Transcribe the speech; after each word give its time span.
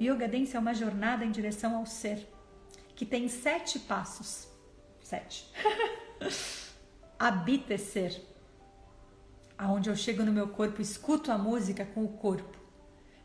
Yoga 0.00 0.28
Dance 0.28 0.56
é 0.56 0.58
uma 0.58 0.74
jornada 0.74 1.24
em 1.24 1.30
direção 1.30 1.76
ao 1.76 1.84
ser, 1.84 2.26
que 2.94 3.04
tem 3.04 3.28
sete 3.28 3.78
passos. 3.80 4.46
Sete. 5.02 5.50
Habita 7.18 7.76
ser. 7.76 8.22
Aonde 9.56 9.90
eu 9.90 9.96
chego 9.96 10.22
no 10.22 10.32
meu 10.32 10.48
corpo, 10.48 10.80
escuto 10.80 11.32
a 11.32 11.38
música 11.38 11.84
com 11.84 12.04
o 12.04 12.08
corpo. 12.08 12.56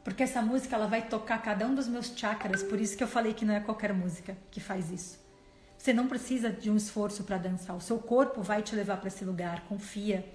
Porque 0.04 0.24
essa 0.24 0.42
música 0.42 0.76
ela 0.76 0.88
vai 0.88 1.08
tocar 1.08 1.42
cada 1.42 1.66
um 1.68 1.76
dos 1.76 1.88
meus 1.88 2.08
chakras, 2.08 2.64
por 2.64 2.82
isso 2.82 2.98
que 2.98 3.04
eu 3.04 3.08
falei 3.08 3.34
que 3.34 3.46
não 3.46 3.54
é 3.54 3.60
qualquer 3.60 3.94
música 3.94 4.36
que 4.50 4.60
faz 4.60 4.92
isso. 4.92 5.20
Você 5.78 5.94
não 5.94 6.08
precisa 6.08 6.50
de 6.50 6.72
um 6.72 6.76
esforço 6.76 7.24
para 7.24 7.38
dançar, 7.38 7.76
o 7.76 7.82
seu 7.82 8.00
corpo 8.00 8.42
vai 8.42 8.62
te 8.62 8.76
levar 8.76 8.98
para 8.98 9.08
esse 9.08 9.24
lugar, 9.24 9.66
confia. 9.68 10.28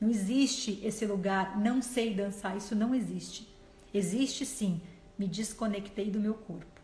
Não 0.00 0.10
existe 0.10 0.80
esse 0.84 1.06
lugar, 1.06 1.58
não 1.58 1.80
sei 1.80 2.12
dançar, 2.12 2.56
isso 2.56 2.74
não 2.74 2.94
existe. 2.94 3.48
Existe 3.94 4.44
sim 4.44 4.82
me 5.18 5.26
desconectei 5.26 6.10
do 6.10 6.20
meu 6.20 6.34
corpo. 6.34 6.80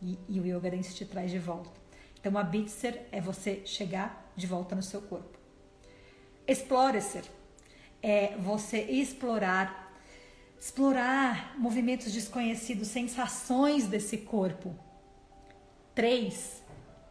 E, 0.00 0.18
e 0.28 0.40
o 0.40 0.46
Yoga 0.46 0.70
Dance 0.70 0.94
te 0.94 1.04
traz 1.04 1.30
de 1.30 1.38
volta. 1.38 1.80
Então, 2.18 2.36
a 2.36 2.42
Bitser 2.42 3.06
é 3.12 3.20
você 3.20 3.62
chegar 3.64 4.32
de 4.36 4.46
volta 4.46 4.74
no 4.74 4.82
seu 4.82 5.00
corpo. 5.00 5.38
Explorecer 6.46 7.24
é 8.02 8.36
você 8.36 8.78
explorar, 8.82 9.92
explorar 10.58 11.56
movimentos 11.58 12.12
desconhecidos, 12.12 12.88
sensações 12.88 13.86
desse 13.88 14.18
corpo. 14.18 14.74
Três, 15.94 16.62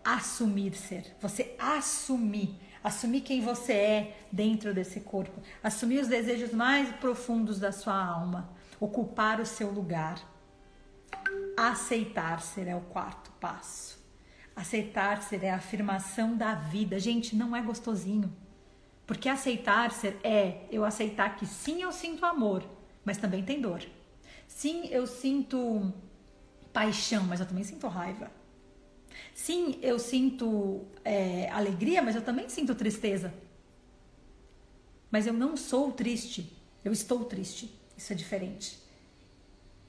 assumir 0.03 0.76
ser. 0.76 1.16
Você 1.20 1.56
assumir, 1.58 2.56
assumir 2.83 3.22
quem 3.22 3.42
você 3.42 3.73
é 3.73 4.17
dentro 4.31 4.73
desse 4.73 5.00
corpo, 5.00 5.42
assumir 5.64 6.00
os 6.00 6.08
desejos 6.08 6.53
mais 6.53 6.94
profundos 6.98 7.59
da 7.59 7.72
sua 7.72 8.02
alma, 8.02 8.53
ocupar 8.80 9.42
o 9.42 9.45
seu 9.45 9.72
lugar. 9.72 10.34
Aceitar 11.58 12.42
ser 12.42 12.67
é 12.67 12.75
o 12.75 12.81
quarto 12.81 13.31
passo. 13.39 13.98
Aceitar 14.56 15.22
ser 15.22 15.44
é 15.44 15.52
a 15.52 15.58
afirmação 15.58 16.36
da 16.36 16.53
vida. 16.56 17.00
Gente, 17.00 17.36
não 17.36 17.56
é 17.56 17.61
gostosinho. 17.61 18.36
Porque 19.06 19.30
aceitar 19.30 19.92
ser 19.92 20.17
é 20.23 20.66
eu 20.72 20.83
aceitar 20.83 21.36
que 21.36 21.45
sim, 21.45 21.81
eu 21.81 21.92
sinto 21.92 22.26
amor, 22.26 22.64
mas 23.03 23.17
também 23.17 23.44
tem 23.44 23.61
dor. 23.61 23.81
Sim, 24.48 24.88
eu 24.88 25.06
sinto 25.06 25.94
paixão, 26.73 27.23
mas 27.23 27.39
eu 27.39 27.45
também 27.45 27.64
sinto 27.64 27.88
raiva. 27.88 28.31
Sim, 29.33 29.80
eu 29.81 30.00
sinto 30.00 30.86
é, 31.03 31.50
alegria, 31.52 32.02
mas 32.02 32.16
eu 32.16 32.22
também 32.22 32.50
sinto 32.50 32.73
tristeza. 32.76 33.33
Mas 35.11 35.27
eu 35.27 35.33
não 35.33 35.55
sou 35.55 35.92
triste, 35.92 36.52
eu 36.83 36.92
estou 36.92 37.26
triste. 37.26 37.80
Isso 37.95 38.11
é 38.11 38.16
diferente. 38.16 38.85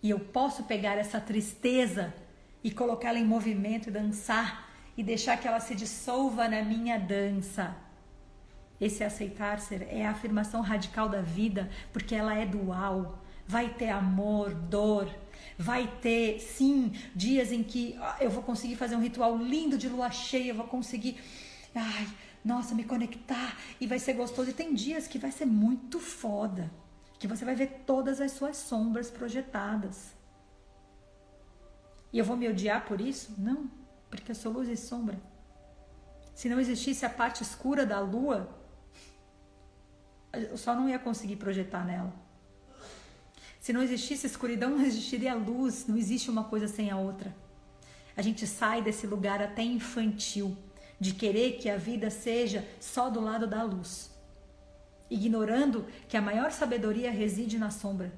E 0.03 0.11
eu 0.11 0.21
posso 0.21 0.65
pegar 0.65 0.97
essa 0.97 1.21
tristeza 1.21 2.15
e 2.63 2.71
colocá-la 2.71 3.19
em 3.19 3.25
movimento 3.25 3.89
e 3.89 3.93
dançar 3.93 4.69
e 4.97 5.03
deixar 5.03 5.37
que 5.37 5.47
ela 5.47 5.61
se 5.61 5.75
dissolva 5.75 6.49
na 6.49 6.63
minha 6.63 6.99
dança. 6.99 7.77
Esse 8.81 9.05
aceitar 9.05 9.61
ser 9.61 9.87
é 9.91 10.07
a 10.07 10.11
afirmação 10.11 10.61
radical 10.61 11.09
da 11.09 11.23
vida, 11.23 11.71
porque 11.93 12.15
ela 12.15 12.35
é 12.35 12.45
dual. 12.45 13.23
Vai 13.47 13.69
ter 13.69 13.91
amor, 13.91 14.55
dor, 14.55 15.09
vai 15.59 15.87
ter, 16.03 16.41
sim, 16.41 16.93
dias 17.15 17.53
em 17.53 17.63
que 17.63 17.97
ah, 18.01 18.17
eu 18.21 18.31
vou 18.31 18.43
conseguir 18.43 18.77
fazer 18.77 18.97
um 18.97 19.01
ritual 19.01 19.37
lindo 19.37 19.79
de 19.79 19.89
lua 19.89 20.11
cheia, 20.11 20.51
eu 20.51 20.55
vou 20.55 20.67
conseguir, 20.67 21.17
ai, 21.75 22.09
nossa, 22.45 22.75
me 22.75 22.85
conectar 22.85 23.57
e 23.81 23.87
vai 23.87 23.99
ser 23.99 24.15
gostoso. 24.15 24.51
E 24.51 24.53
tem 24.53 24.75
dias 24.75 25.07
que 25.07 25.19
vai 25.19 25.31
ser 25.31 25.47
muito 25.47 26.01
foda 26.01 26.71
que 27.19 27.27
você 27.27 27.45
vai 27.45 27.55
ver 27.55 27.83
todas 27.87 28.21
as 28.21 28.33
suas 28.33 28.57
sombras 28.57 29.11
projetadas. 29.11 30.15
E 32.13 32.19
eu 32.19 32.25
vou 32.25 32.37
me 32.37 32.49
odiar 32.49 32.85
por 32.85 33.01
isso? 33.01 33.35
Não, 33.39 33.71
porque 34.11 34.31
eu 34.31 34.35
sou 34.35 34.53
luz 34.53 34.69
e 34.69 34.77
sombra. 34.77 35.19
Se 36.35 36.49
não 36.49 36.61
existisse 36.61 37.05
a 37.07 37.11
parte 37.11 37.43
escura 37.43 37.87
da 37.87 37.99
lua, 37.99 38.49
o 40.53 40.57
sol 40.57 40.75
não 40.75 40.89
ia 40.89 40.99
conseguir 40.99 41.37
projetar 41.37 41.85
nela. 41.85 42.13
Se 43.59 43.73
não 43.73 43.83
existisse 43.83 44.27
escuridão, 44.27 44.71
não 44.71 44.85
existiria 44.85 45.35
luz, 45.35 45.87
não 45.87 45.97
existe 45.97 46.31
uma 46.31 46.45
coisa 46.45 46.69
sem 46.69 46.91
a 46.91 46.99
outra. 46.99 47.35
A 48.17 48.23
gente 48.23 48.47
sai 48.47 48.83
desse 48.83 49.07
lugar 49.07 49.43
até 49.43 49.63
infantil, 49.63 50.57
de 51.01 51.15
querer 51.15 51.59
que 51.59 51.69
a 51.69 51.77
vida 51.77 52.11
seja 52.11 52.67
só 52.81 53.11
do 53.11 53.21
lado 53.21 53.47
da 53.47 53.63
luz 53.63 54.16
ignorando 55.11 55.87
que 56.09 56.17
a 56.17 56.23
maior 56.23 56.51
sabedoria 56.51 57.11
reside 57.11 57.59
na 57.59 57.71
sombra. 57.71 58.13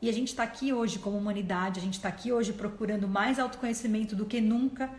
E 0.00 0.10
a 0.10 0.12
gente 0.12 0.28
está 0.28 0.42
aqui 0.42 0.72
hoje 0.72 0.98
como 0.98 1.16
humanidade, 1.16 1.80
a 1.80 1.82
gente 1.82 1.94
está 1.94 2.08
aqui 2.08 2.30
hoje 2.30 2.52
procurando 2.52 3.08
mais 3.08 3.38
autoconhecimento 3.38 4.14
do 4.14 4.26
que 4.26 4.40
nunca, 4.42 4.90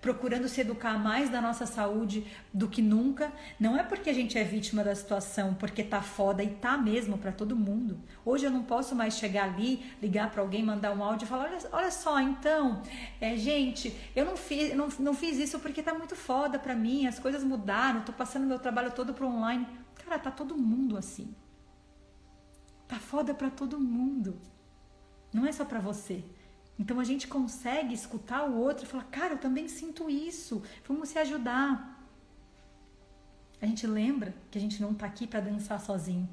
procurando 0.00 0.48
se 0.48 0.60
educar 0.60 0.98
mais 0.98 1.28
da 1.28 1.40
nossa 1.40 1.66
saúde 1.66 2.24
do 2.54 2.68
que 2.68 2.80
nunca. 2.80 3.32
Não 3.58 3.76
é 3.76 3.82
porque 3.82 4.08
a 4.08 4.12
gente 4.12 4.38
é 4.38 4.44
vítima 4.44 4.84
da 4.84 4.94
situação, 4.94 5.52
porque 5.54 5.82
tá 5.82 6.00
foda 6.00 6.44
e 6.44 6.50
tá 6.50 6.78
mesmo 6.78 7.18
para 7.18 7.32
todo 7.32 7.56
mundo. 7.56 7.98
Hoje 8.24 8.46
eu 8.46 8.50
não 8.50 8.62
posso 8.62 8.94
mais 8.94 9.18
chegar 9.18 9.44
ali, 9.44 9.84
ligar 10.00 10.30
para 10.30 10.42
alguém, 10.42 10.62
mandar 10.62 10.92
um 10.92 11.02
áudio 11.02 11.26
e 11.26 11.28
falar: 11.28 11.46
olha, 11.46 11.58
olha 11.72 11.90
só, 11.90 12.20
então, 12.20 12.82
é, 13.20 13.36
gente, 13.36 13.94
eu 14.14 14.24
não 14.24 14.36
fiz, 14.36 14.76
não, 14.76 14.88
não 15.00 15.12
fiz 15.12 15.38
isso 15.38 15.58
porque 15.58 15.82
tá 15.82 15.92
muito 15.92 16.14
foda 16.14 16.56
para 16.56 16.74
mim, 16.74 17.06
as 17.08 17.18
coisas 17.18 17.42
mudaram, 17.42 18.02
tô 18.02 18.12
passando 18.12 18.46
meu 18.46 18.60
trabalho 18.60 18.92
todo 18.92 19.12
pro 19.12 19.26
online. 19.26 19.66
Cara, 20.06 20.20
tá 20.20 20.30
todo 20.30 20.56
mundo 20.56 20.96
assim. 20.96 21.34
Tá 22.86 22.96
foda 22.96 23.34
para 23.34 23.50
todo 23.50 23.80
mundo. 23.80 24.38
Não 25.32 25.44
é 25.44 25.50
só 25.50 25.64
para 25.64 25.80
você. 25.80 26.24
Então 26.78 27.00
a 27.00 27.04
gente 27.04 27.26
consegue 27.26 27.92
escutar 27.92 28.44
o 28.44 28.56
outro 28.56 28.84
e 28.84 28.88
falar: 28.88 29.04
"Cara, 29.04 29.34
eu 29.34 29.38
também 29.38 29.66
sinto 29.66 30.08
isso. 30.08 30.62
Vamos 30.86 31.08
se 31.08 31.18
ajudar". 31.18 31.68
A 33.60 33.66
gente 33.66 33.84
lembra 33.84 34.32
que 34.48 34.56
a 34.56 34.60
gente 34.60 34.80
não 34.80 34.94
tá 34.94 35.06
aqui 35.06 35.26
para 35.26 35.40
dançar 35.40 35.80
sozinho. 35.80 36.28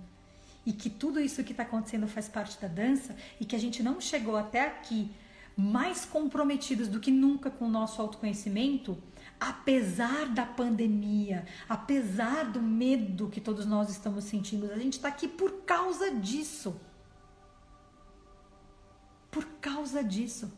E 0.63 0.71
que 0.71 0.89
tudo 0.89 1.19
isso 1.19 1.43
que 1.43 1.51
está 1.51 1.63
acontecendo 1.63 2.07
faz 2.07 2.29
parte 2.29 2.61
da 2.61 2.67
dança 2.67 3.15
e 3.39 3.45
que 3.45 3.55
a 3.55 3.59
gente 3.59 3.81
não 3.81 3.99
chegou 3.99 4.37
até 4.37 4.67
aqui 4.67 5.09
mais 5.57 6.05
comprometidos 6.05 6.87
do 6.87 6.99
que 6.99 7.09
nunca 7.09 7.49
com 7.49 7.65
o 7.65 7.69
nosso 7.69 7.99
autoconhecimento 7.99 8.97
apesar 9.43 10.27
da 10.29 10.45
pandemia, 10.45 11.45
apesar 11.67 12.45
do 12.45 12.61
medo 12.61 13.29
que 13.29 13.41
todos 13.41 13.65
nós 13.65 13.89
estamos 13.89 14.23
sentindo, 14.23 14.71
a 14.71 14.77
gente 14.77 14.93
está 14.93 15.09
aqui 15.09 15.27
por 15.27 15.63
causa 15.63 16.11
disso. 16.11 16.79
Por 19.29 19.43
causa 19.59 20.01
disso. 20.01 20.57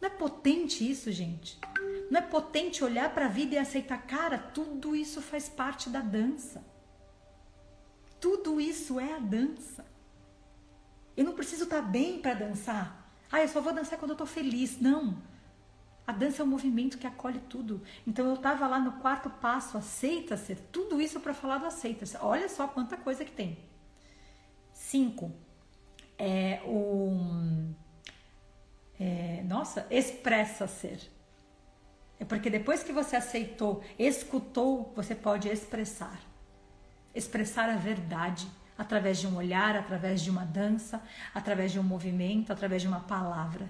Não 0.00 0.08
é 0.08 0.10
potente 0.10 0.90
isso, 0.90 1.12
gente? 1.12 1.60
Não 2.10 2.18
é 2.18 2.22
potente 2.22 2.82
olhar 2.82 3.12
para 3.12 3.26
a 3.26 3.28
vida 3.28 3.54
e 3.54 3.58
aceitar, 3.58 3.98
cara, 4.06 4.38
tudo 4.38 4.96
isso 4.96 5.20
faz 5.20 5.50
parte 5.50 5.90
da 5.90 6.00
dança. 6.00 6.64
Tudo 8.18 8.58
isso 8.58 8.98
é 8.98 9.12
a 9.12 9.18
dança. 9.18 9.84
Eu 11.14 11.26
não 11.26 11.34
preciso 11.34 11.64
estar 11.64 11.82
tá 11.82 11.88
bem 11.88 12.22
para 12.22 12.32
dançar. 12.32 13.12
Ah, 13.30 13.42
eu 13.42 13.48
só 13.48 13.60
vou 13.60 13.74
dançar 13.74 13.98
quando 13.98 14.12
eu 14.12 14.14
estou 14.14 14.26
feliz. 14.26 14.80
Não. 14.80 15.30
A 16.06 16.12
dança 16.12 16.42
é 16.42 16.44
um 16.44 16.48
movimento 16.48 16.98
que 16.98 17.06
acolhe 17.06 17.38
tudo. 17.48 17.80
Então 18.06 18.26
eu 18.26 18.34
estava 18.34 18.66
lá 18.66 18.78
no 18.78 18.92
quarto 18.92 19.30
passo, 19.30 19.78
aceita 19.78 20.36
ser. 20.36 20.56
Tudo 20.72 21.00
isso 21.00 21.20
para 21.20 21.32
falar 21.32 21.58
do 21.58 21.66
aceita 21.66 22.04
-se. 22.04 22.16
Olha 22.20 22.48
só 22.48 22.66
quanta 22.66 22.96
coisa 22.96 23.24
que 23.24 23.30
tem. 23.30 23.58
Cinco. 24.72 25.32
É 26.18 26.60
o. 26.66 27.72
É, 28.98 29.42
nossa, 29.44 29.86
expressa 29.90 30.66
ser. 30.66 31.00
É 32.18 32.24
porque 32.24 32.50
depois 32.50 32.82
que 32.82 32.92
você 32.92 33.16
aceitou, 33.16 33.82
escutou, 33.98 34.92
você 34.94 35.14
pode 35.14 35.48
expressar. 35.48 36.20
Expressar 37.14 37.68
a 37.68 37.76
verdade 37.76 38.46
através 38.76 39.18
de 39.18 39.26
um 39.26 39.36
olhar, 39.36 39.76
através 39.76 40.20
de 40.22 40.30
uma 40.30 40.44
dança, 40.44 41.02
através 41.34 41.72
de 41.72 41.78
um 41.78 41.82
movimento, 41.82 42.52
através 42.52 42.82
de 42.82 42.88
uma 42.88 43.00
palavra 43.00 43.68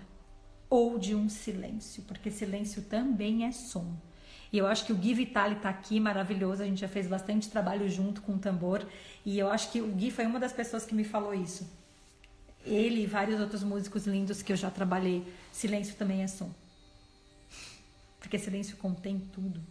ou 0.73 0.99
de 0.99 1.15
um 1.15 1.29
silêncio, 1.29 2.03
porque 2.05 2.31
silêncio 2.31 2.81
também 2.81 3.45
é 3.45 3.53
som. 3.53 3.95
E 4.51 4.57
eu 4.57 4.67
acho 4.67 4.87
que 4.87 4.93
o 4.93 4.97
Gui 4.97 5.13
Vitali 5.13 5.57
tá 5.57 5.69
aqui, 5.69 6.01
maravilhoso. 6.01 6.63
A 6.63 6.65
gente 6.65 6.81
já 6.81 6.89
fez 6.89 7.07
bastante 7.07 7.51
trabalho 7.51 7.87
junto 7.91 8.23
com 8.23 8.37
o 8.37 8.39
tambor. 8.39 8.87
E 9.23 9.39
eu 9.39 9.51
acho 9.51 9.71
que 9.71 9.83
o 9.83 9.89
Gui 9.89 10.11
foi 10.11 10.25
uma 10.25 10.41
das 10.41 10.51
pessoas 10.51 10.87
que 10.87 10.95
me 10.95 11.05
falou 11.05 11.35
isso. 11.35 11.71
Ele 12.65 13.03
e 13.03 13.07
vários 13.07 13.39
outros 13.39 13.63
músicos 13.63 14.07
lindos 14.07 14.41
que 14.41 14.51
eu 14.51 14.57
já 14.57 14.71
trabalhei. 14.71 15.31
Silêncio 15.53 15.95
também 15.95 16.23
é 16.23 16.27
som. 16.27 16.51
Porque 18.19 18.39
silêncio 18.39 18.79
contém 18.79 19.21
tudo. 19.21 19.63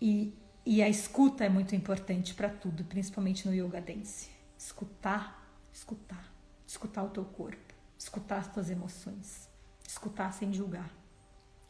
E, 0.00 0.34
e 0.66 0.82
a 0.82 0.88
escuta 0.88 1.44
é 1.44 1.48
muito 1.48 1.76
importante 1.76 2.34
para 2.34 2.48
tudo, 2.48 2.82
principalmente 2.82 3.46
no 3.46 3.54
yoga 3.54 3.80
dance. 3.80 4.28
Escutar, 4.58 5.48
escutar, 5.72 6.32
escutar 6.66 7.04
o 7.04 7.10
teu 7.10 7.24
corpo, 7.24 7.71
escutar 8.02 8.38
as 8.38 8.48
tuas 8.48 8.68
emoções, 8.68 9.48
escutar 9.86 10.32
sem 10.32 10.52
julgar, 10.52 10.90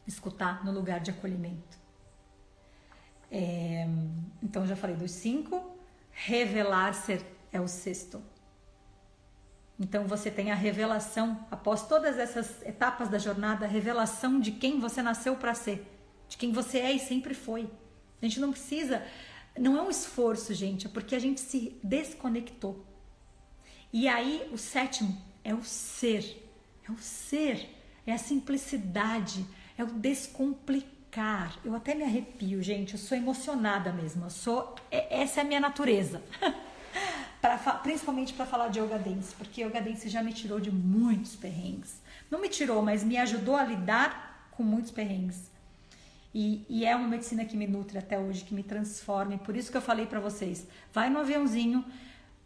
escutar 0.07 0.65
no 0.65 0.71
lugar 0.71 0.99
de 0.99 1.11
acolhimento. 1.11 1.77
É, 3.29 3.87
então 4.41 4.65
já 4.65 4.75
falei 4.75 4.95
dos 4.95 5.11
cinco, 5.11 5.77
revelar-se 6.11 7.23
é 7.51 7.61
o 7.61 7.67
sexto. 7.67 8.21
Então 9.79 10.07
você 10.07 10.31
tem 10.31 10.51
a 10.51 10.55
revelação, 10.55 11.45
após 11.51 11.87
todas 11.87 12.17
essas 12.17 12.61
etapas 12.63 13.09
da 13.09 13.19
jornada, 13.19 13.65
a 13.65 13.69
revelação 13.69 14.39
de 14.39 14.51
quem 14.53 14.79
você 14.79 15.03
nasceu 15.03 15.35
para 15.35 15.53
ser, 15.53 15.87
de 16.27 16.35
quem 16.37 16.51
você 16.51 16.79
é 16.79 16.91
e 16.91 16.99
sempre 16.99 17.35
foi. 17.35 17.71
A 18.19 18.25
gente 18.25 18.39
não 18.39 18.51
precisa, 18.51 19.03
não 19.57 19.77
é 19.77 19.81
um 19.83 19.89
esforço, 19.89 20.51
gente, 20.53 20.87
é 20.87 20.89
porque 20.89 21.15
a 21.15 21.19
gente 21.19 21.41
se 21.41 21.79
desconectou. 21.83 22.83
E 23.91 24.07
aí 24.07 24.49
o 24.51 24.57
sétimo 24.57 25.32
é 25.43 25.53
o 25.53 25.63
ser, 25.63 26.41
é 26.87 26.91
o 26.91 26.97
ser, 26.97 27.69
é 28.05 28.13
a 28.13 28.17
simplicidade, 28.17 29.45
é 29.77 29.83
o 29.83 29.87
descomplicar. 29.87 31.57
Eu 31.63 31.75
até 31.75 31.93
me 31.93 32.03
arrepio, 32.03 32.61
gente, 32.61 32.93
eu 32.93 32.99
sou 32.99 33.17
emocionada 33.17 33.91
mesmo, 33.91 34.25
eu 34.25 34.29
sou, 34.29 34.75
é, 34.89 35.21
essa 35.21 35.41
é 35.41 35.43
a 35.43 35.45
minha 35.45 35.59
natureza. 35.59 36.21
pra, 37.41 37.57
principalmente 37.57 38.33
para 38.33 38.45
falar 38.45 38.69
de 38.69 38.79
yoga 38.79 38.97
dance, 38.97 39.35
porque 39.35 39.63
yoga 39.63 39.81
dance 39.81 40.07
já 40.09 40.23
me 40.23 40.33
tirou 40.33 40.59
de 40.59 40.71
muitos 40.71 41.35
perrengues. 41.35 42.01
Não 42.31 42.39
me 42.39 42.49
tirou, 42.49 42.81
mas 42.81 43.03
me 43.03 43.17
ajudou 43.17 43.55
a 43.55 43.63
lidar 43.63 44.47
com 44.51 44.63
muitos 44.63 44.91
perrengues. 44.91 45.51
E, 46.33 46.65
e 46.67 46.85
é 46.85 46.95
uma 46.95 47.07
medicina 47.07 47.45
que 47.45 47.55
me 47.55 47.67
nutre 47.67 47.97
até 47.97 48.17
hoje, 48.17 48.43
que 48.43 48.55
me 48.55 48.63
transforma. 48.63 49.35
E 49.35 49.37
por 49.37 49.55
isso 49.55 49.69
que 49.69 49.77
eu 49.77 49.81
falei 49.81 50.07
para 50.07 50.19
vocês: 50.19 50.65
vai 50.91 51.09
no 51.09 51.19
aviãozinho, 51.19 51.85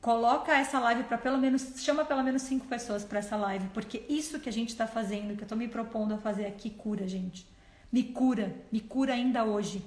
coloca 0.08 0.54
essa 0.54 0.80
live 0.80 1.04
para 1.04 1.18
pelo 1.18 1.38
menos 1.38 1.74
chama 1.80 2.06
pelo 2.06 2.24
menos 2.24 2.44
cinco 2.44 2.66
pessoas 2.66 3.04
para 3.04 3.20
essa 3.20 3.36
live, 3.36 3.68
porque 3.74 4.06
isso 4.08 4.40
que 4.40 4.48
a 4.48 4.54
gente 4.54 4.70
está 4.70 4.88
fazendo, 4.88 5.36
que 5.36 5.42
eu 5.42 5.44
estou 5.44 5.58
me 5.58 5.68
propondo 5.68 6.14
a 6.14 6.18
fazer 6.18 6.46
aqui, 6.46 6.70
cura, 6.70 7.06
gente. 7.06 7.46
Me 7.92 8.04
cura, 8.04 8.56
me 8.72 8.80
cura 8.80 9.12
ainda 9.12 9.44
hoje. 9.44 9.84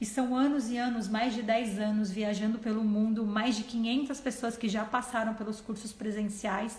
E 0.00 0.06
são 0.06 0.34
anos 0.34 0.70
e 0.70 0.78
anos, 0.78 1.08
mais 1.08 1.34
de 1.34 1.42
10 1.42 1.78
anos 1.78 2.10
viajando 2.10 2.58
pelo 2.58 2.82
mundo, 2.82 3.26
mais 3.26 3.54
de 3.54 3.64
500 3.64 4.18
pessoas 4.20 4.56
que 4.56 4.66
já 4.66 4.82
passaram 4.82 5.34
pelos 5.34 5.60
cursos 5.60 5.92
presenciais 5.92 6.78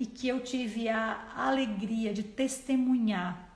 e 0.00 0.04
que 0.04 0.26
eu 0.26 0.40
tive 0.40 0.88
a 0.88 1.32
alegria 1.36 2.12
de 2.12 2.24
testemunhar 2.24 3.48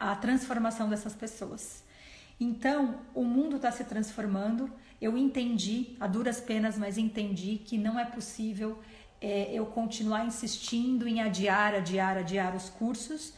a 0.00 0.16
transformação 0.16 0.88
dessas 0.88 1.14
pessoas. 1.14 1.84
Então, 2.40 3.02
o 3.14 3.22
mundo 3.22 3.54
está 3.54 3.70
se 3.70 3.84
transformando. 3.84 4.68
Eu 5.00 5.16
entendi, 5.16 5.96
a 6.00 6.06
duras 6.06 6.40
penas, 6.40 6.78
mas 6.78 6.96
entendi 6.96 7.58
que 7.58 7.76
não 7.76 7.98
é 7.98 8.04
possível 8.04 8.78
é, 9.20 9.52
eu 9.52 9.66
continuar 9.66 10.24
insistindo 10.24 11.06
em 11.06 11.20
adiar, 11.20 11.74
adiar, 11.74 12.16
adiar 12.16 12.54
os 12.54 12.68
cursos 12.70 13.34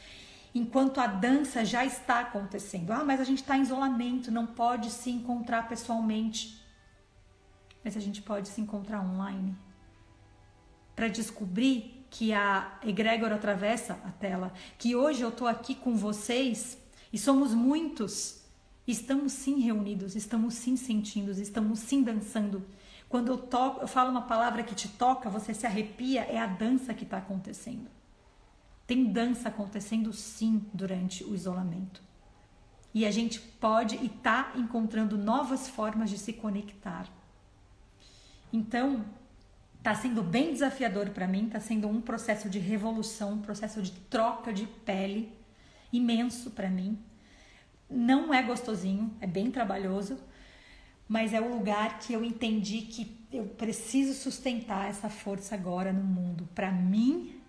enquanto 0.54 1.00
a 1.00 1.06
dança 1.06 1.64
já 1.64 1.84
está 1.84 2.20
acontecendo. 2.20 2.90
Ah, 2.90 3.04
mas 3.04 3.20
a 3.20 3.24
gente 3.24 3.42
está 3.42 3.56
em 3.56 3.62
isolamento, 3.62 4.30
não 4.30 4.46
pode 4.46 4.90
se 4.90 5.10
encontrar 5.10 5.68
pessoalmente. 5.68 6.62
Mas 7.84 7.96
a 7.96 8.00
gente 8.00 8.22
pode 8.22 8.48
se 8.48 8.60
encontrar 8.60 9.00
online 9.00 9.56
para 10.94 11.08
descobrir 11.08 12.06
que 12.10 12.32
a 12.32 12.78
egrégora 12.82 13.36
atravessa 13.36 14.00
a 14.04 14.10
tela, 14.10 14.52
que 14.78 14.96
hoje 14.96 15.22
eu 15.22 15.28
estou 15.28 15.46
aqui 15.46 15.74
com 15.74 15.96
vocês 15.96 16.78
e 17.12 17.18
somos 17.18 17.54
muitos. 17.54 18.42
Estamos 18.88 19.32
sim 19.32 19.60
reunidos, 19.60 20.16
estamos 20.16 20.54
sim 20.54 20.74
sentindo, 20.74 21.30
estamos 21.32 21.78
sim 21.78 22.02
dançando. 22.02 22.64
Quando 23.06 23.28
eu 23.28 23.36
toco, 23.36 23.82
eu 23.82 23.86
falo 23.86 24.10
uma 24.10 24.22
palavra 24.22 24.62
que 24.62 24.74
te 24.74 24.88
toca, 24.88 25.28
você 25.28 25.52
se 25.52 25.66
arrepia, 25.66 26.22
é 26.22 26.38
a 26.38 26.46
dança 26.46 26.94
que 26.94 27.04
está 27.04 27.18
acontecendo. 27.18 27.90
Tem 28.86 29.12
dança 29.12 29.50
acontecendo 29.50 30.10
sim 30.14 30.64
durante 30.72 31.22
o 31.22 31.34
isolamento. 31.34 32.02
E 32.94 33.04
a 33.04 33.10
gente 33.10 33.38
pode 33.38 33.96
e 33.96 34.06
está 34.06 34.54
encontrando 34.56 35.18
novas 35.18 35.68
formas 35.68 36.08
de 36.08 36.16
se 36.16 36.32
conectar. 36.32 37.06
Então, 38.50 39.04
está 39.76 39.94
sendo 39.94 40.22
bem 40.22 40.50
desafiador 40.50 41.10
para 41.10 41.28
mim, 41.28 41.44
está 41.44 41.60
sendo 41.60 41.86
um 41.88 42.00
processo 42.00 42.48
de 42.48 42.58
revolução, 42.58 43.34
um 43.34 43.42
processo 43.42 43.82
de 43.82 43.92
troca 43.92 44.50
de 44.50 44.66
pele 44.66 45.30
imenso 45.92 46.52
para 46.52 46.70
mim. 46.70 46.98
Não 47.90 48.34
é 48.34 48.42
gostosinho, 48.42 49.16
é 49.20 49.26
bem 49.26 49.50
trabalhoso, 49.50 50.18
mas 51.08 51.32
é 51.32 51.40
o 51.40 51.48
lugar 51.48 51.98
que 51.98 52.12
eu 52.12 52.22
entendi 52.22 52.82
que 52.82 53.16
eu 53.32 53.46
preciso 53.46 54.12
sustentar 54.12 54.90
essa 54.90 55.08
força 55.08 55.54
agora 55.54 55.90
no 55.90 56.04
mundo, 56.04 56.46
para 56.54 56.70
mim 56.70 57.40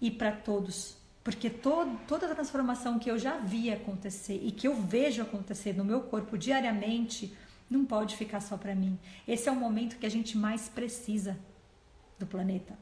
e 0.00 0.10
para 0.10 0.32
todos. 0.32 0.96
Porque 1.22 1.50
todo, 1.50 1.98
toda 2.06 2.26
a 2.26 2.34
transformação 2.34 2.98
que 2.98 3.10
eu 3.10 3.18
já 3.18 3.36
vi 3.38 3.70
acontecer 3.70 4.40
e 4.42 4.50
que 4.50 4.66
eu 4.66 4.74
vejo 4.74 5.20
acontecer 5.20 5.74
no 5.74 5.84
meu 5.84 6.02
corpo 6.02 6.38
diariamente 6.38 7.36
não 7.68 7.84
pode 7.84 8.16
ficar 8.16 8.40
só 8.40 8.56
para 8.56 8.74
mim. 8.74 8.98
Esse 9.28 9.48
é 9.48 9.52
o 9.52 9.56
momento 9.56 9.98
que 9.98 10.06
a 10.06 10.10
gente 10.10 10.38
mais 10.38 10.68
precisa 10.68 11.38
do 12.18 12.26
planeta. 12.26 12.78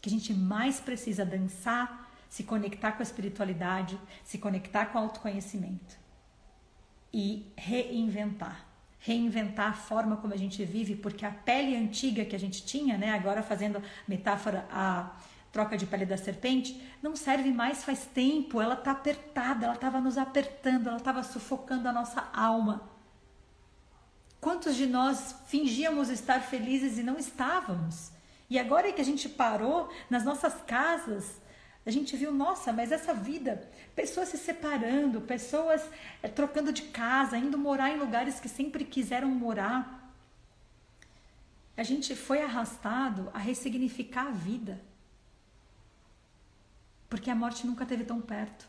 Que 0.00 0.08
a 0.08 0.12
gente 0.12 0.32
mais 0.32 0.80
precisa 0.80 1.26
dançar, 1.26 2.10
se 2.30 2.44
conectar 2.44 2.92
com 2.92 3.00
a 3.00 3.02
espiritualidade, 3.02 4.00
se 4.24 4.38
conectar 4.38 4.86
com 4.86 4.98
o 4.98 5.02
autoconhecimento 5.02 6.00
e 7.12 7.52
reinventar. 7.56 8.66
Reinventar 8.98 9.70
a 9.70 9.72
forma 9.72 10.16
como 10.16 10.34
a 10.34 10.36
gente 10.36 10.64
vive, 10.64 10.94
porque 10.94 11.24
a 11.24 11.30
pele 11.30 11.76
antiga 11.76 12.24
que 12.24 12.36
a 12.36 12.38
gente 12.38 12.64
tinha, 12.64 12.98
né, 12.98 13.10
agora 13.10 13.42
fazendo 13.42 13.82
metáfora 14.06 14.66
a 14.70 15.16
troca 15.50 15.76
de 15.76 15.86
pele 15.86 16.06
da 16.06 16.16
serpente, 16.16 16.80
não 17.02 17.16
serve 17.16 17.50
mais 17.50 17.82
faz 17.82 18.06
tempo, 18.06 18.60
ela 18.60 18.74
está 18.74 18.92
apertada, 18.92 19.64
ela 19.64 19.74
estava 19.74 20.00
nos 20.00 20.16
apertando, 20.16 20.88
ela 20.88 20.98
estava 20.98 21.22
sufocando 21.22 21.88
a 21.88 21.92
nossa 21.92 22.28
alma. 22.32 22.88
Quantos 24.40 24.76
de 24.76 24.86
nós 24.86 25.34
fingíamos 25.46 26.08
estar 26.08 26.40
felizes 26.40 26.98
e 26.98 27.02
não 27.02 27.18
estávamos? 27.18 28.12
E 28.48 28.58
agora 28.58 28.92
que 28.92 29.00
a 29.00 29.04
gente 29.04 29.28
parou 29.28 29.90
nas 30.08 30.24
nossas 30.24 30.54
casas, 30.62 31.40
a 31.84 31.90
gente 31.90 32.16
viu, 32.16 32.30
nossa, 32.32 32.72
mas 32.72 32.92
essa 32.92 33.14
vida, 33.14 33.68
pessoas 33.94 34.28
se 34.28 34.38
separando, 34.38 35.20
pessoas 35.20 35.82
é, 36.22 36.28
trocando 36.28 36.72
de 36.72 36.82
casa, 36.82 37.38
indo 37.38 37.56
morar 37.56 37.90
em 37.90 37.98
lugares 37.98 38.38
que 38.38 38.48
sempre 38.48 38.84
quiseram 38.84 39.28
morar. 39.28 40.12
A 41.76 41.82
gente 41.82 42.14
foi 42.14 42.42
arrastado 42.42 43.30
a 43.32 43.38
ressignificar 43.38 44.26
a 44.26 44.30
vida 44.30 44.80
porque 47.10 47.28
a 47.28 47.34
morte 47.34 47.66
nunca 47.66 47.82
esteve 47.82 48.04
tão 48.04 48.20
perto. 48.20 48.68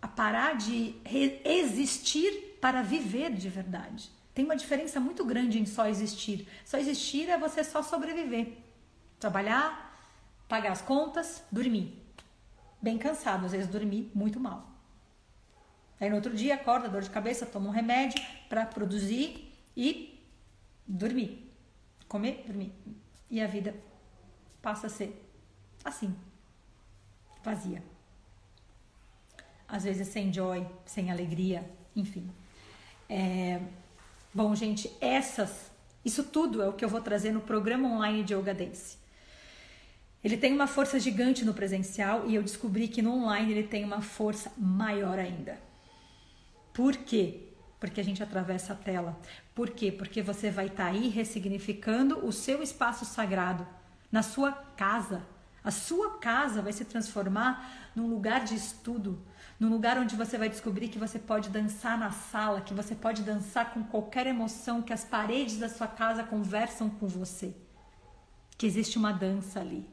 A 0.00 0.08
parar 0.08 0.56
de 0.56 0.96
existir 1.44 2.56
para 2.58 2.80
viver 2.80 3.30
de 3.34 3.50
verdade. 3.50 4.10
Tem 4.32 4.46
uma 4.46 4.56
diferença 4.56 4.98
muito 4.98 5.22
grande 5.26 5.60
em 5.60 5.66
só 5.66 5.86
existir. 5.86 6.48
Só 6.64 6.78
existir 6.78 7.28
é 7.28 7.36
você 7.36 7.62
só 7.62 7.82
sobreviver. 7.82 8.56
Trabalhar, 9.18 9.89
pagar 10.50 10.72
as 10.72 10.82
contas, 10.82 11.44
dormir. 11.50 11.96
Bem 12.82 12.98
cansado, 12.98 13.46
às 13.46 13.52
vezes 13.52 13.68
dormir 13.68 14.10
muito 14.12 14.40
mal. 14.40 14.68
Aí 16.00 16.10
no 16.10 16.16
outro 16.16 16.34
dia 16.34 16.56
acorda, 16.56 16.88
dor 16.88 17.02
de 17.02 17.10
cabeça, 17.10 17.46
toma 17.46 17.68
um 17.68 17.72
remédio 17.72 18.20
para 18.48 18.66
produzir 18.66 19.54
e 19.76 20.20
dormir. 20.84 21.54
Comer, 22.08 22.42
dormir. 22.44 22.72
E 23.30 23.40
a 23.40 23.46
vida 23.46 23.76
passa 24.60 24.88
a 24.88 24.90
ser 24.90 25.24
assim, 25.84 26.16
vazia. 27.44 27.80
Às 29.68 29.84
vezes 29.84 30.08
sem 30.08 30.32
joy, 30.32 30.66
sem 30.84 31.12
alegria, 31.12 31.70
enfim. 31.94 32.28
É... 33.08 33.60
Bom, 34.34 34.52
gente, 34.56 34.90
essas, 35.00 35.70
isso 36.04 36.24
tudo 36.24 36.60
é 36.60 36.68
o 36.68 36.72
que 36.72 36.84
eu 36.84 36.88
vou 36.88 37.00
trazer 37.00 37.30
no 37.30 37.40
programa 37.40 37.88
online 37.88 38.24
de 38.24 38.34
Yoga 38.34 38.52
Dance. 38.52 38.98
Ele 40.22 40.36
tem 40.36 40.52
uma 40.52 40.66
força 40.66 41.00
gigante 41.00 41.44
no 41.44 41.54
presencial 41.54 42.28
e 42.28 42.34
eu 42.34 42.42
descobri 42.42 42.88
que 42.88 43.00
no 43.00 43.14
online 43.14 43.52
ele 43.52 43.62
tem 43.62 43.84
uma 43.84 44.02
força 44.02 44.52
maior 44.56 45.18
ainda. 45.18 45.58
Por 46.74 46.96
quê? 46.96 47.48
Porque 47.78 48.00
a 48.00 48.04
gente 48.04 48.22
atravessa 48.22 48.74
a 48.74 48.76
tela. 48.76 49.18
Por 49.54 49.70
quê? 49.70 49.90
Porque 49.90 50.20
você 50.20 50.50
vai 50.50 50.66
estar 50.66 50.84
tá 50.84 50.90
aí 50.90 51.08
ressignificando 51.08 52.24
o 52.24 52.32
seu 52.32 52.62
espaço 52.62 53.04
sagrado 53.06 53.66
na 54.10 54.22
sua 54.22 54.52
casa, 54.52 55.22
A 55.62 55.70
sua 55.70 56.18
casa 56.18 56.62
vai 56.62 56.72
se 56.72 56.86
transformar 56.86 57.90
num 57.94 58.08
lugar 58.08 58.44
de 58.44 58.54
estudo, 58.54 59.20
num 59.58 59.68
lugar 59.68 59.98
onde 59.98 60.16
você 60.16 60.38
vai 60.38 60.48
descobrir 60.48 60.88
que 60.88 60.98
você 60.98 61.18
pode 61.18 61.50
dançar 61.50 61.98
na 61.98 62.10
sala, 62.10 62.62
que 62.62 62.72
você 62.72 62.94
pode 62.94 63.22
dançar 63.22 63.74
com 63.74 63.84
qualquer 63.84 64.26
emoção, 64.26 64.80
que 64.80 64.92
as 64.92 65.04
paredes 65.04 65.58
da 65.58 65.68
sua 65.68 65.86
casa 65.86 66.24
conversam 66.24 66.88
com 66.88 67.06
você, 67.06 67.54
que 68.56 68.66
existe 68.66 68.96
uma 68.96 69.12
dança 69.12 69.60
ali. 69.60 69.86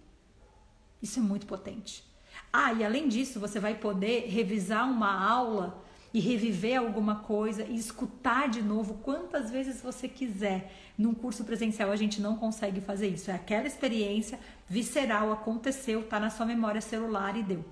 Isso 1.02 1.20
é 1.20 1.22
muito 1.22 1.46
potente. 1.46 2.04
Ah, 2.52 2.74
e 2.74 2.84
além 2.84 3.08
disso, 3.08 3.40
você 3.40 3.60
vai 3.60 3.76
poder 3.76 4.28
revisar 4.28 4.90
uma 4.90 5.28
aula 5.28 5.84
e 6.14 6.20
reviver 6.20 6.80
alguma 6.80 7.18
coisa 7.18 7.64
e 7.64 7.76
escutar 7.76 8.48
de 8.50 8.62
novo 8.62 8.96
quantas 9.04 9.52
vezes 9.52 9.82
você 9.82 10.08
quiser. 10.08 10.74
Num 10.98 11.14
curso 11.14 11.44
presencial 11.44 11.92
a 11.92 11.96
gente 11.96 12.22
não 12.22 12.36
consegue 12.36 12.82
fazer 12.82 13.08
isso. 13.08 13.30
É 13.30 13.36
aquela 13.36 13.68
experiência 13.68 14.40
visceral, 14.68 15.32
aconteceu, 15.32 16.04
tá 16.04 16.20
na 16.20 16.30
sua 16.30 16.46
memória 16.46 16.82
celular 16.82 17.36
e 17.38 17.44
deu. 17.44 17.64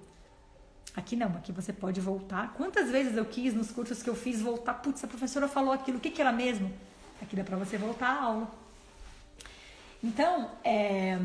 Aqui 0.95 1.15
não, 1.15 1.27
aqui 1.27 1.51
você 1.51 1.73
pode 1.73 1.99
voltar. 1.99 2.53
Quantas 2.53 2.89
vezes 2.89 3.17
eu 3.17 3.25
quis 3.25 3.53
nos 3.53 3.71
cursos 3.71 4.03
que 4.03 4.09
eu 4.09 4.15
fiz 4.15 4.41
voltar? 4.41 4.75
Putz, 4.75 5.03
a 5.03 5.07
professora 5.07 5.47
falou 5.47 5.73
aquilo, 5.73 5.97
o 5.97 6.01
que, 6.01 6.09
que 6.09 6.21
era 6.21 6.31
mesmo? 6.31 6.71
Aqui 7.21 7.35
dá 7.35 7.43
para 7.43 7.57
você 7.57 7.77
voltar 7.77 8.09
à 8.09 8.23
aula. 8.23 8.51
Então, 10.03 10.51
é, 10.63 11.17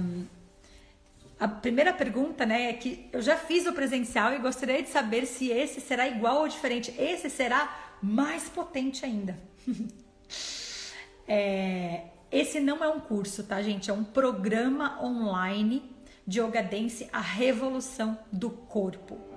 a 1.41 1.49
primeira 1.49 1.91
pergunta, 1.91 2.45
né, 2.45 2.69
é 2.69 2.73
que 2.75 3.09
eu 3.11 3.23
já 3.23 3.35
fiz 3.35 3.67
o 3.67 3.73
presencial 3.73 4.35
e 4.35 4.39
gostaria 4.39 4.83
de 4.83 4.91
saber 4.91 5.25
se 5.25 5.49
esse 5.49 5.81
será 5.81 6.07
igual 6.07 6.43
ou 6.43 6.49
diferente. 6.49 6.95
Esse 6.99 7.31
será 7.31 7.95
mais 8.03 8.51
potente 8.51 9.07
ainda. 9.07 9.39
é, 11.27 12.03
esse 12.31 12.61
não 12.61 12.85
é 12.85 12.89
um 12.89 13.01
curso, 13.01 13.43
tá, 13.43 13.63
gente? 13.63 13.91
É 13.91 13.93
um 13.95 14.05
programa 14.05 15.03
online 15.03 15.83
de 16.27 16.41
Yoga 16.41 16.63
Dance, 16.63 17.09
a 17.11 17.21
revolução 17.23 18.19
do 18.31 18.51
corpo. 18.51 19.30